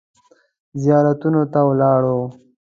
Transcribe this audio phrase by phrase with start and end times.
[0.81, 2.19] زیارتونو ته ولاړو.